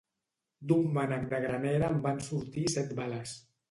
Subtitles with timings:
[0.71, 3.41] D'un mànec de granera en van sortir set bales.